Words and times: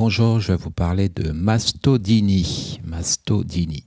Bonjour, 0.00 0.38
je 0.38 0.52
vais 0.52 0.56
vous 0.56 0.70
parler 0.70 1.08
de 1.08 1.32
Mastodini. 1.32 2.80
Mastodini. 2.84 3.84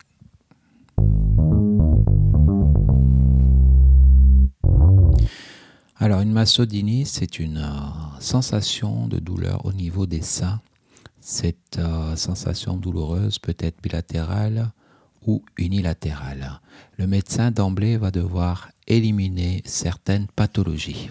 Alors, 5.95 6.19
une 6.19 6.33
mastodynie, 6.33 7.05
c'est 7.05 7.39
une 7.39 7.59
euh, 7.59 8.19
sensation 8.19 9.07
de 9.07 9.19
douleur 9.19 9.65
au 9.65 9.71
niveau 9.71 10.05
des 10.05 10.21
seins. 10.21 10.59
Cette 11.21 11.77
euh, 11.77 12.17
sensation 12.17 12.75
douloureuse 12.75 13.39
peut 13.39 13.55
être 13.57 13.81
bilatérale 13.81 14.73
ou 15.25 15.41
unilatérale. 15.57 16.59
Le 16.97 17.07
médecin 17.07 17.51
d'emblée 17.51 17.95
va 17.95 18.11
devoir 18.11 18.69
éliminer 18.85 19.61
certaines 19.63 20.27
pathologies 20.27 21.09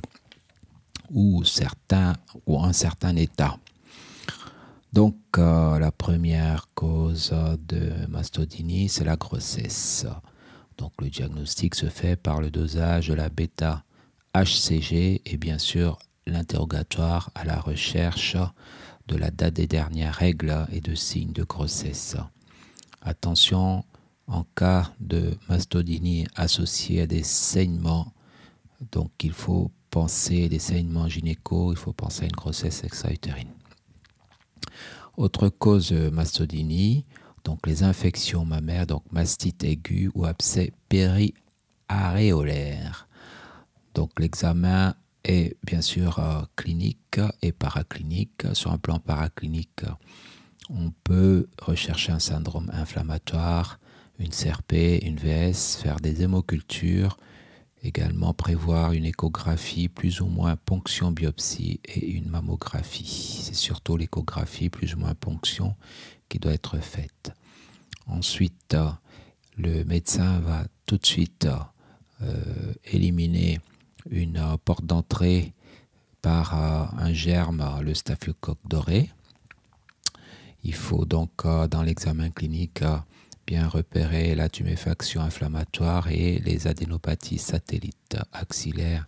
ou 1.15 1.43
un 1.43 2.73
certain 2.75 3.17
état. 3.17 3.57
Donc, 4.93 5.17
euh, 5.39 5.79
la 5.79 5.93
première 5.93 6.67
cause 6.75 7.33
de 7.69 7.93
mastodynie, 8.09 8.89
c'est 8.89 9.05
la 9.05 9.17
grossesse. 9.17 10.05
Donc, 10.79 10.93
le 11.01 11.09
diagnostic 11.11 11.77
se 11.77 11.87
fait 11.87 12.17
par 12.17 12.41
le 12.41 12.51
dosage 12.51 13.09
de 13.09 13.15
la 13.15 13.29
bêta 13.29 13.85
HCG 14.35 15.23
et 15.25 15.37
bien 15.37 15.59
sûr 15.59 15.99
l'interrogatoire 16.27 17.31
à 17.35 17.45
la 17.45 17.61
recherche 17.61 18.37
de 19.07 19.17
la 19.17 19.31
date 19.31 19.55
des 19.55 19.67
dernières 19.69 20.15
règles 20.15 20.67
et 20.73 20.81
de 20.81 20.95
signes 20.95 21.33
de 21.33 21.45
grossesse. 21.45 22.17
Attention, 23.01 23.85
en 24.27 24.45
cas 24.57 24.93
de 24.99 25.37
mastodynie 25.49 26.27
associée 26.35 27.03
à 27.03 27.07
des 27.07 27.23
saignements, 27.23 28.13
donc 28.93 29.11
il 29.23 29.33
faut 29.33 29.71
penser 29.91 30.49
des 30.49 30.59
saignements 30.59 31.09
gynéco, 31.09 31.73
il 31.73 31.79
faut 31.79 31.93
penser 31.93 32.23
à 32.23 32.27
une 32.27 32.33
grossesse 32.33 32.85
extra-utérine. 32.85 33.60
Autre 35.21 35.49
cause 35.51 35.93
de 35.93 36.09
mastodynie, 36.09 37.05
donc 37.45 37.67
les 37.67 37.83
infections 37.83 38.47
mammaires, 38.47 38.87
donc 38.87 39.03
mastite 39.13 39.63
aiguë 39.65 40.11
ou 40.15 40.25
abcès 40.25 40.73
périaréolaire. 40.89 43.07
Donc 43.93 44.19
l'examen 44.19 44.95
est 45.23 45.59
bien 45.63 45.83
sûr 45.83 46.19
euh, 46.21 46.41
clinique 46.57 47.21
et 47.43 47.53
paraclinique. 47.53 48.47
Sur 48.55 48.73
un 48.73 48.79
plan 48.79 48.99
paraclinique, 48.99 49.83
on 50.71 50.91
peut 51.05 51.49
rechercher 51.61 52.13
un 52.13 52.19
syndrome 52.19 52.71
inflammatoire, 52.73 53.79
une 54.19 54.31
CRP, 54.31 55.03
une 55.03 55.17
VS, 55.17 55.77
faire 55.83 56.01
des 56.01 56.23
hémocultures, 56.23 57.19
également 57.83 58.33
prévoir 58.33 58.93
une 58.93 59.05
échographie, 59.05 59.91
plus 59.91 60.23
ou 60.23 60.29
moins 60.29 60.57
ponction 60.57 61.13
biopsie 61.13 61.79
et 61.85 62.07
une 62.07 62.31
mammographie. 62.31 63.50
Surtout 63.61 63.99
l'échographie, 63.99 64.71
plus 64.71 64.95
ou 64.95 64.99
moins 65.01 65.15
ponction, 65.15 65.77
qui 66.31 66.39
doit 66.39 66.55
être 66.55 66.79
faite. 66.79 67.33
Ensuite, 68.07 68.75
le 69.59 69.85
médecin 69.85 70.41
va 70.41 70.65
tout 70.87 70.97
de 70.97 71.05
suite 71.05 71.47
euh, 72.23 72.73
éliminer 72.85 73.61
une 74.11 74.39
euh, 74.39 74.57
porte 74.65 74.87
d'entrée 74.87 75.53
par 76.23 76.55
euh, 76.55 76.87
un 77.05 77.13
germe, 77.13 77.63
le 77.83 77.93
staphylocoque 77.93 78.67
doré. 78.67 79.11
Il 80.65 80.75
faut 80.75 81.05
donc 81.05 81.31
dans 81.45 81.83
l'examen 81.83 82.31
clinique 82.31 82.83
bien 83.47 83.69
repérer 83.69 84.35
la 84.35 84.49
tuméfaction 84.49 85.21
inflammatoire 85.21 86.09
et 86.09 86.39
les 86.39 86.67
adénopathies 86.67 87.39
satellites 87.39 88.17
axillaires. 88.33 89.07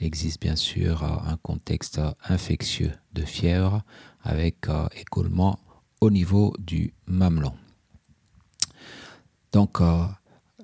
Il 0.00 0.06
existe 0.06 0.40
bien 0.40 0.56
sûr 0.56 1.02
un 1.04 1.36
contexte 1.42 2.00
infectieux 2.28 2.92
de 3.14 3.22
fièvre 3.22 3.82
avec 4.22 4.66
écoulement 4.94 5.58
au 6.00 6.10
niveau 6.10 6.54
du 6.58 6.92
mamelon. 7.06 7.54
Donc 9.52 9.80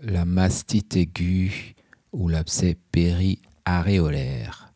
la 0.03 0.25
mastite 0.25 0.97
aiguë 0.97 1.75
ou 2.13 2.29
l'abcès 2.29 2.77
périaréolaire. 2.91 4.73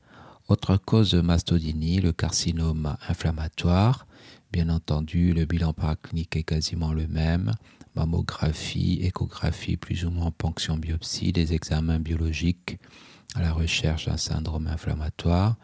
Autre 0.49 0.77
cause 0.77 1.11
de 1.11 1.21
mastodynie, 1.21 2.01
le 2.01 2.13
carcinome 2.13 2.97
inflammatoire. 3.09 4.07
Bien 4.53 4.69
entendu, 4.69 5.35
le 5.35 5.45
bilan 5.45 5.73
paraclinique 5.73 6.37
est 6.37 6.45
quasiment 6.45 6.93
le 6.93 7.09
même. 7.09 7.53
Mammographie, 7.97 9.01
échographie, 9.03 9.77
plus 9.77 10.05
ou 10.05 10.11
moins 10.11 10.31
ponction 10.31 10.77
biopsie, 10.77 11.33
des 11.33 11.53
examens 11.53 11.99
biologiques 11.99 12.79
à 13.37 13.43
la 13.43 13.53
recherche 13.53 14.07
d'un 14.07 14.17
syndrome 14.17 14.67
inflammatoire. 14.67 15.57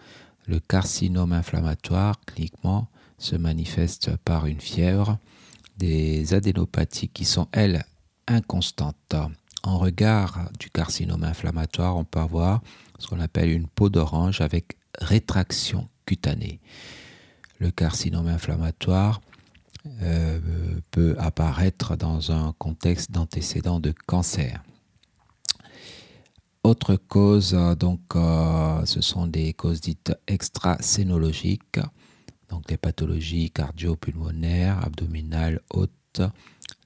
Le 0.47 0.61
carcinome 0.61 1.33
inflammatoire, 1.33 2.21
cliniquement, 2.27 2.89
se 3.19 3.37
manifeste 3.37 4.17
par 4.25 4.47
une 4.47 4.61
fièvre, 4.61 5.19
des 5.79 6.35
adénopathies 6.35 7.09
qui 7.09 7.25
sont, 7.25 7.49
elles, 7.53 7.85
inconstantes. 8.27 9.15
En 9.63 9.79
regard 9.79 10.51
du 10.59 10.71
carcinome 10.71 11.25
inflammatoire, 11.25 11.97
on 11.97 12.05
peut 12.05 12.21
avoir 12.21 12.61
ce 12.99 13.07
qu'on 13.07 13.21
appelle 13.21 13.51
une 13.51 13.69
peau 13.69 13.89
d'orange 13.89 14.41
avec 14.41 14.77
rétraction 14.99 15.89
cutanée. 16.05 16.61
Le 17.59 17.71
carcinome 17.71 18.29
inflammatoire 18.29 19.21
euh, 20.03 20.41
peut 20.91 21.17
apparaître 21.19 21.97
dans 21.97 22.33
un 22.33 22.55
contexte 22.59 23.13
d'antécédent 23.13 23.81
de 23.81 23.95
cancer. 24.07 24.63
Autre 26.65 26.95
cause, 26.95 27.57
donc, 27.77 28.01
euh, 28.15 28.87
ce 28.87 29.01
sont 29.01 29.27
des 29.27 29.53
causes 29.53 29.81
dites 29.81 30.15
extracénologiques, 30.29 31.81
donc 32.49 32.69
des 32.69 32.77
pathologies 32.77 33.51
cardio-pulmonaires, 33.51 34.79
abdominales, 34.85 35.61
hautes, 35.71 36.21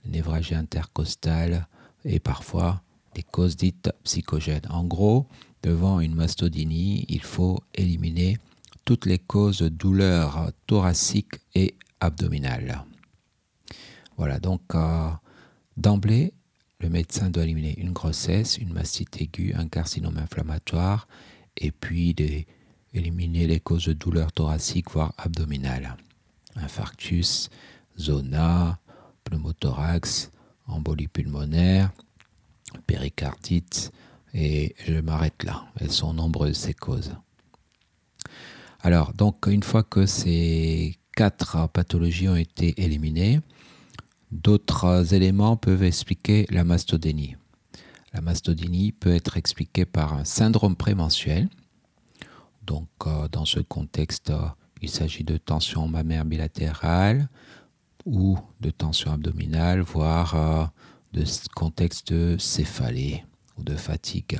névragie 0.06 0.54
intercostale, 0.54 1.68
et 2.06 2.20
parfois 2.20 2.80
des 3.14 3.22
causes 3.22 3.56
dites 3.56 3.90
psychogènes. 4.02 4.66
En 4.70 4.84
gros, 4.84 5.26
devant 5.62 6.00
une 6.00 6.14
mastodynie, 6.14 7.04
il 7.08 7.22
faut 7.22 7.60
éliminer 7.74 8.38
toutes 8.86 9.04
les 9.04 9.18
causes 9.18 9.58
de 9.58 9.68
douleurs 9.68 10.52
thoraciques 10.66 11.40
et 11.54 11.74
abdominales. 12.00 12.82
Voilà, 14.16 14.38
donc 14.38 14.62
euh, 14.74 15.10
d'emblée, 15.76 16.32
le 16.80 16.88
médecin 16.90 17.30
doit 17.30 17.44
éliminer 17.44 17.78
une 17.78 17.92
grossesse, 17.92 18.58
une 18.58 18.72
mastite 18.72 19.20
aiguë, 19.20 19.54
un 19.54 19.68
carcinome 19.68 20.18
inflammatoire, 20.18 21.08
et 21.56 21.72
puis 21.72 22.14
éliminer 22.92 23.46
les 23.46 23.60
causes 23.60 23.86
de 23.86 23.92
douleurs 23.92 24.32
thoraciques, 24.32 24.90
voire 24.90 25.14
abdominales. 25.16 25.96
Infarctus, 26.56 27.50
zona, 27.98 28.78
pneumothorax, 29.24 30.30
embolie 30.66 31.08
pulmonaire, 31.08 31.92
péricardite, 32.86 33.92
et 34.34 34.74
je 34.86 35.00
m'arrête 35.00 35.44
là. 35.44 35.66
Elles 35.80 35.92
sont 35.92 36.12
nombreuses 36.12 36.56
ces 36.56 36.74
causes. 36.74 37.14
Alors, 38.80 39.14
donc, 39.14 39.46
une 39.46 39.62
fois 39.62 39.82
que 39.82 40.04
ces 40.04 40.98
quatre 41.16 41.68
pathologies 41.68 42.28
ont 42.28 42.36
été 42.36 42.82
éliminées, 42.82 43.40
d'autres 44.30 45.14
éléments 45.14 45.56
peuvent 45.56 45.82
expliquer 45.82 46.46
la 46.50 46.64
mastodynie. 46.64 47.36
La 48.12 48.20
mastodynie 48.20 48.92
peut 48.92 49.14
être 49.14 49.36
expliquée 49.36 49.84
par 49.84 50.14
un 50.14 50.24
syndrome 50.24 50.76
prémensuel. 50.76 51.48
Donc, 52.62 52.88
euh, 53.06 53.28
dans 53.28 53.44
ce 53.44 53.60
contexte, 53.60 54.32
il 54.82 54.88
s'agit 54.88 55.24
de 55.24 55.36
tension 55.36 55.86
mammaire 55.88 56.24
bilatérale, 56.24 57.28
ou 58.06 58.38
de 58.60 58.70
tension 58.70 59.12
abdominale, 59.12 59.80
voire 59.80 60.34
euh, 60.34 60.64
de 61.12 61.24
contexte 61.54 62.12
de 62.12 62.36
céphalée 62.38 63.24
ou 63.58 63.64
de 63.64 63.74
fatigue. 63.74 64.38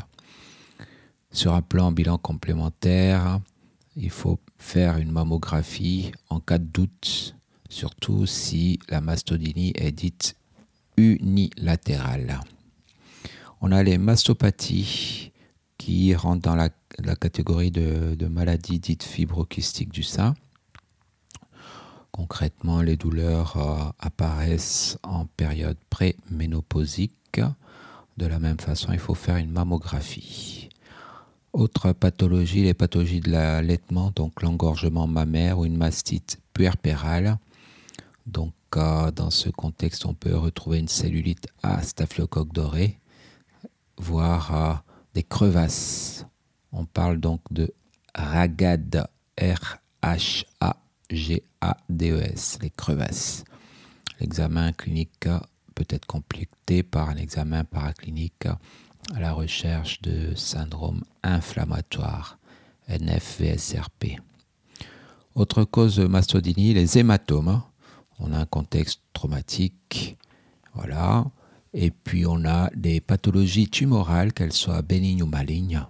Sur 1.32 1.52
un 1.52 1.62
plan 1.62 1.92
bilan 1.92 2.16
complémentaire, 2.16 3.40
il 3.96 4.10
faut 4.10 4.38
faire 4.56 4.96
une 4.96 5.10
mammographie 5.10 6.12
en 6.30 6.40
cas 6.40 6.58
de 6.58 6.64
doute, 6.64 7.35
surtout 7.68 8.26
si 8.26 8.78
la 8.88 9.00
mastodynie 9.00 9.72
est 9.74 9.92
dite 9.92 10.36
unilatérale. 10.96 12.40
On 13.60 13.72
a 13.72 13.82
les 13.82 13.98
mastopathies 13.98 15.32
qui 15.78 16.14
rentrent 16.14 16.42
dans 16.42 16.56
la, 16.56 16.70
catégorie 17.16 17.70
de, 17.70 18.14
de 18.14 18.26
maladies 18.26 18.78
dites 18.78 19.02
fibrokystiques 19.02 19.92
du 19.92 20.02
sein. 20.02 20.34
Concrètement, 22.16 22.80
les 22.80 22.96
douleurs 22.96 23.56
euh, 23.58 23.90
apparaissent 23.98 24.98
en 25.02 25.26
période 25.26 25.76
pré-ménopausique. 25.90 27.40
De 28.16 28.26
la 28.26 28.38
même 28.38 28.58
façon, 28.58 28.92
il 28.92 28.98
faut 28.98 29.14
faire 29.14 29.36
une 29.36 29.50
mammographie. 29.50 30.70
Autre 31.52 31.92
pathologie, 31.92 32.62
les 32.62 32.72
pathologies 32.72 33.20
de 33.20 33.30
l'allaitement, 33.30 34.12
donc 34.16 34.40
l'engorgement 34.40 35.06
mammaire 35.06 35.58
ou 35.58 35.66
une 35.66 35.76
mastite 35.76 36.38
puerpérale. 36.54 37.38
Donc, 38.26 38.54
euh, 38.76 39.10
dans 39.10 39.30
ce 39.30 39.48
contexte, 39.48 40.04
on 40.06 40.14
peut 40.14 40.36
retrouver 40.36 40.78
une 40.78 40.88
cellulite 40.88 41.46
à 41.62 41.82
staphylocoque 41.82 42.52
doré, 42.52 42.98
voire 43.96 44.54
euh, 44.54 44.74
des 45.14 45.22
crevasses. 45.22 46.26
On 46.72 46.84
parle 46.84 47.18
donc 47.18 47.40
de 47.50 47.72
RAGAD, 48.14 49.06
R-H-A 49.38 50.76
G-A-D-E-S, 51.10 52.58
les 52.62 52.70
crevasses. 52.70 53.44
L'examen 54.20 54.72
clinique 54.72 55.28
peut 55.74 55.86
être 55.88 56.06
complété 56.06 56.82
par 56.82 57.10
un 57.10 57.16
examen 57.16 57.64
paraclinique 57.64 58.46
à 59.14 59.20
la 59.20 59.32
recherche 59.32 60.00
de 60.02 60.34
syndrome 60.34 61.02
inflammatoire, 61.22 62.38
NFVSRP. 62.88 64.18
Autre 65.34 65.64
cause 65.64 65.96
de 65.96 66.06
mastodynie, 66.06 66.74
les 66.74 66.98
hématomes. 66.98 67.62
On 68.18 68.32
a 68.32 68.38
un 68.38 68.46
contexte 68.46 69.00
traumatique, 69.12 70.16
voilà. 70.74 71.26
Et 71.74 71.90
puis 71.90 72.26
on 72.26 72.44
a 72.44 72.70
des 72.74 73.00
pathologies 73.00 73.68
tumorales, 73.68 74.32
qu'elles 74.32 74.52
soient 74.52 74.82
bénignes 74.82 75.22
ou 75.22 75.26
malignes. 75.26 75.84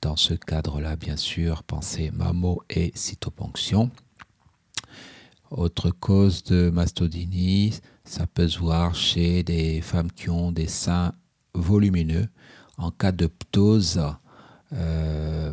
Dans 0.00 0.16
ce 0.16 0.34
cadre-là, 0.34 0.96
bien 0.96 1.16
sûr, 1.16 1.62
pensez 1.62 2.10
mammo 2.10 2.62
et 2.70 2.92
cytoponction. 2.94 3.90
Autre 5.50 5.90
cause 5.90 6.42
de 6.44 6.70
mastodynie, 6.70 7.78
ça 8.04 8.26
peut 8.26 8.48
se 8.48 8.58
voir 8.58 8.94
chez 8.94 9.42
des 9.42 9.80
femmes 9.80 10.12
qui 10.12 10.30
ont 10.30 10.52
des 10.52 10.68
seins 10.68 11.12
volumineux 11.54 12.28
en 12.76 12.90
cas 12.90 13.12
de 13.12 13.26
ptose. 13.26 14.00
Euh, 14.72 15.52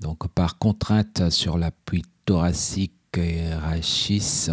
donc 0.00 0.28
par 0.28 0.58
contrainte 0.58 1.30
sur 1.30 1.58
l'appui 1.58 2.02
thoracique 2.24 2.94
rachis, 3.18 4.48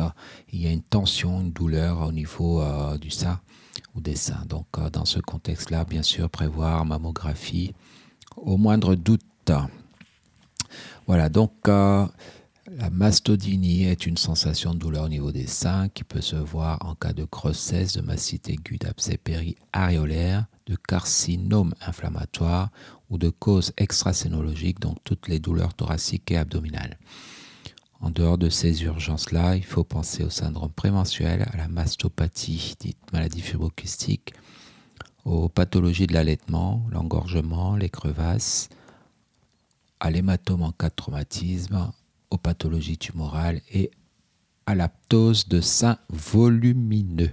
il 0.51 0.62
y 0.62 0.68
a 0.68 0.71
une 0.71 0.81
tension, 0.81 1.42
une 1.42 1.51
douleur 1.51 2.01
au 2.01 2.12
niveau 2.12 2.62
euh, 2.62 2.98
du 2.98 3.12
sein 3.12 3.39
ou 3.95 4.01
des 4.01 4.15
seins. 4.15 4.44
Donc 4.48 4.65
euh, 4.77 4.89
dans 4.89 5.06
ce 5.06 5.19
contexte-là, 5.19 5.86
bien 5.86 6.04
sûr, 6.04 6.30
prévoir 6.30 6.86
mammographie 6.86 7.74
au 8.36 8.57
moindre 8.57 8.95
doute. 8.95 9.24
Voilà, 11.06 11.30
donc 11.30 11.54
la 11.68 12.89
mastodynie 12.92 13.86
est 13.86 14.06
une 14.06 14.18
sensation 14.18 14.74
de 14.74 14.80
douleur 14.80 15.06
au 15.06 15.09
niveau 15.09 15.31
des 15.31 15.48
seins 15.48 15.88
qui 15.88 16.04
peut 16.04 16.19
se 16.19 16.36
voir 16.36 16.86
en 16.86 16.95
cas 16.95 17.13
de 17.13 17.24
grossesse, 17.24 17.94
de 17.94 18.01
mastite 18.01 18.50
aiguë, 18.50 18.77
d'abcès 18.77 19.18
péri-aréolaire, 19.18 20.48
de 20.65 20.75
carcinome 20.75 21.74
inflammatoire 21.80 22.69
ou 23.09 23.18
de 23.18 23.30
cause 23.30 23.71
extracénologique, 23.77 24.81
donc 24.81 24.98
toutes 25.06 25.30
les 25.30 25.39
douleurs 25.39 25.74
thoraciques 25.74 26.30
et 26.31 26.38
abdominales. 26.38 26.98
En 28.00 28.12
dehors 28.12 28.38
de 28.38 28.50
ces 28.50 28.84
urgences-là, 28.84 29.56
il 29.56 29.66
faut 29.66 29.84
penser 29.84 30.24
au 30.24 30.30
syndrome 30.30 30.72
prémensuel, 30.72 31.48
à 31.52 31.58
la 31.58 31.68
mastopathie, 31.68 32.76
dite 32.80 33.12
maladie 33.12 33.42
fibrocystique, 33.42 34.34
aux 35.26 35.50
pathologies 35.50 36.08
de 36.08 36.14
l'allaitement, 36.14 36.86
l'engorgement, 36.92 37.76
les 37.76 37.90
crevasses, 37.90 38.70
à 40.00 40.12
l'hématome 40.12 40.62
en 40.62 40.72
cas 40.72 40.90
de 40.90 40.96
traumatisme, 40.96 41.92
aux 42.30 42.38
pathologies 42.38 42.98
tumorales 42.98 43.62
et 43.72 43.90
à 44.66 44.76
la 44.76 44.90
ptose 44.90 45.48
de 45.48 45.62
sein 45.62 45.98
volumineux. 46.10 47.32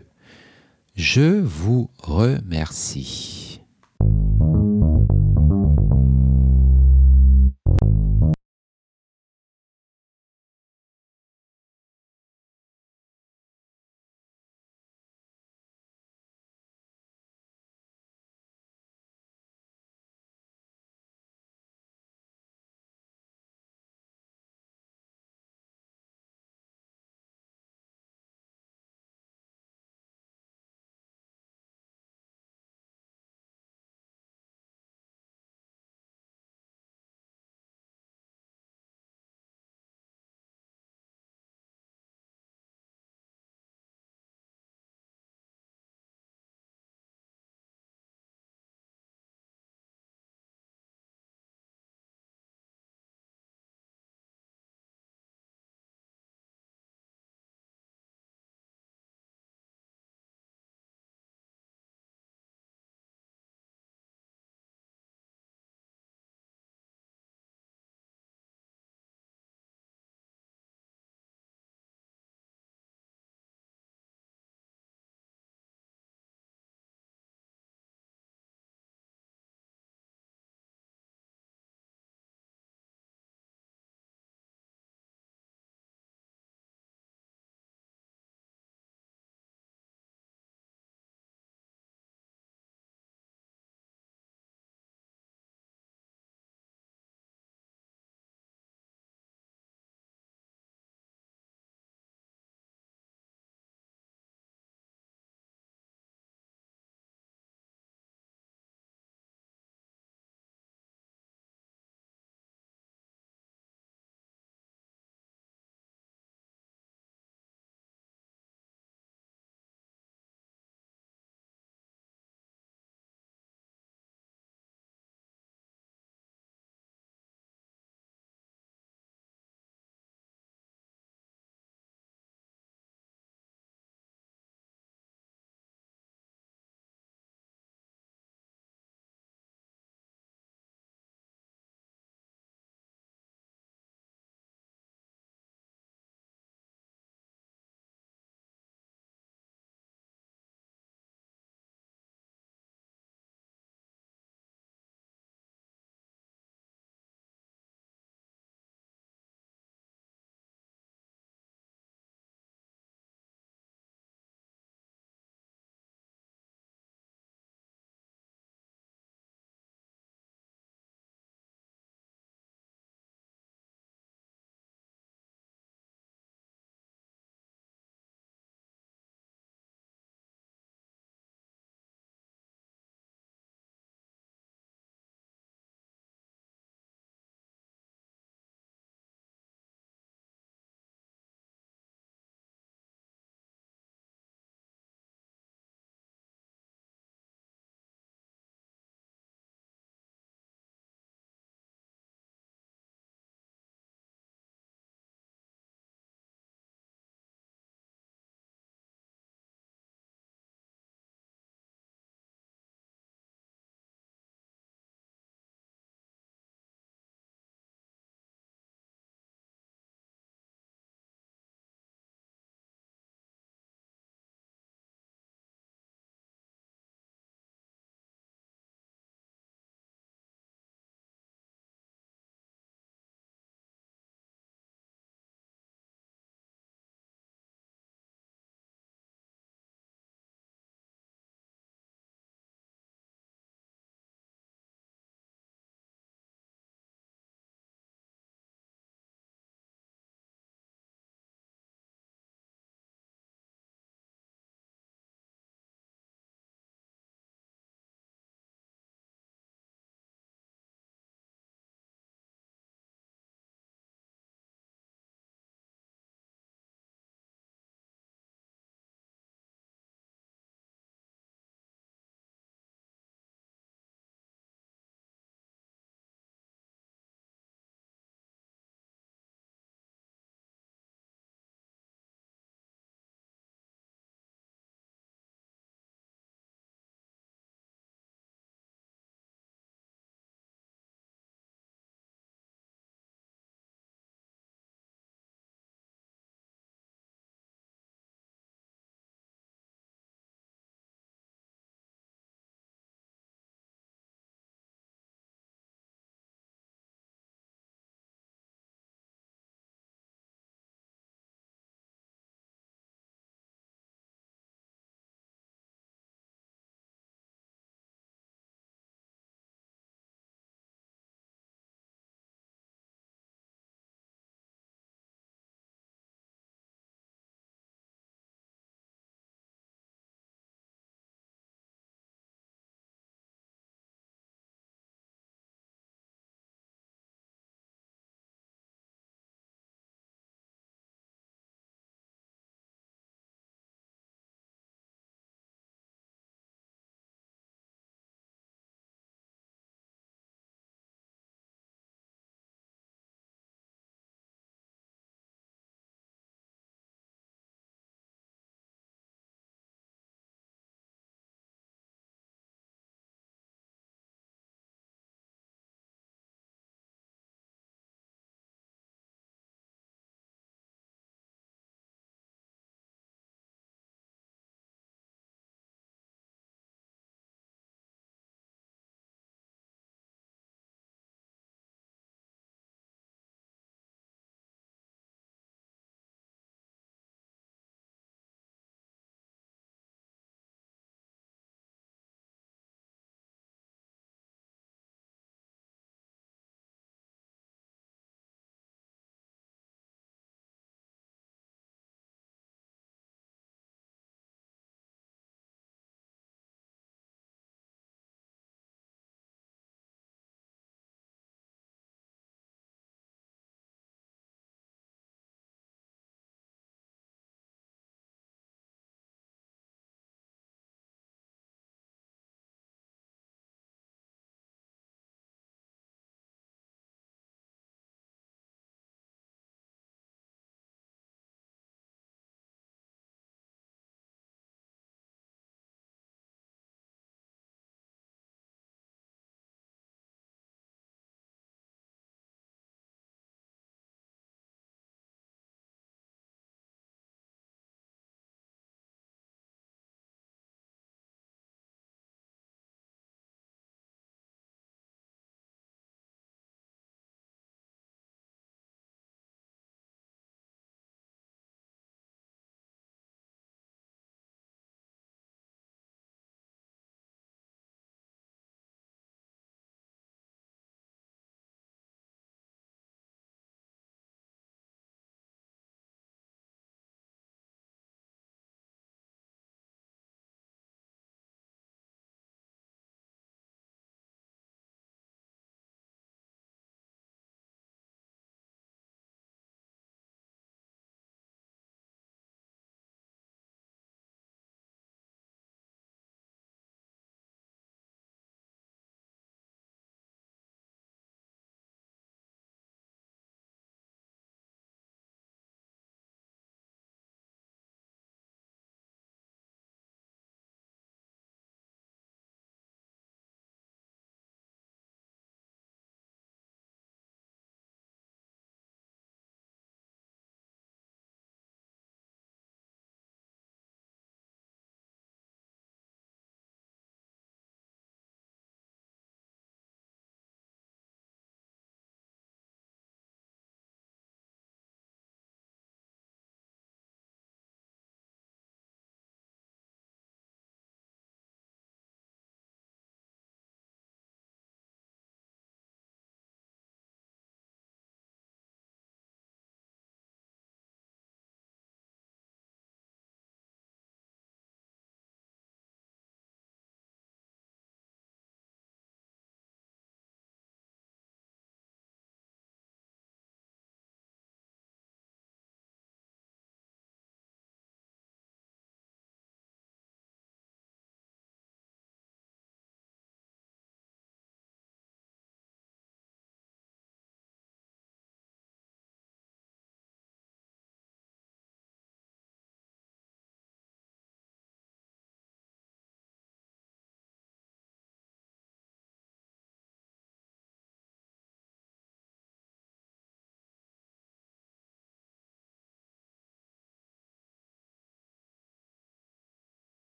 Je 0.97 1.41
vous 1.41 1.91
remercie. 1.99 3.44